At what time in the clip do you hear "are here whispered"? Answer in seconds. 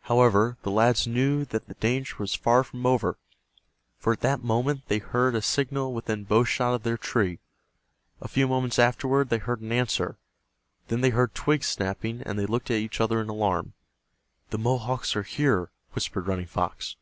15.14-16.26